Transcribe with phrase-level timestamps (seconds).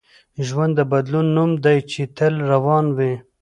[0.47, 3.13] ژوند د بدلون نوم دی چي تل روان وي.